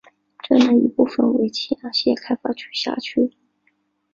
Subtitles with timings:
[0.41, 3.33] 镇内一部分为青阳县开发区辖区。